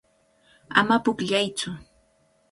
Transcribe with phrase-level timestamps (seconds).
[0.79, 1.69] Ama pukllaytsu.